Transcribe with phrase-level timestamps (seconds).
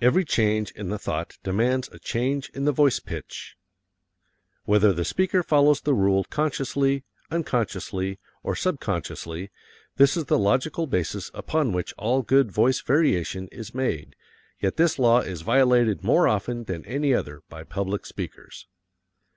[0.00, 3.54] Every Change in the Thought Demands a Change in the Voice Pitch
[4.64, 9.52] Whether the speaker follows the rule consciously, unconsciously, or subconsciously,
[9.94, 14.16] this is the logical basis upon which all good voice variation is made,
[14.58, 18.66] yet this law is violated more often than any other by public speakers.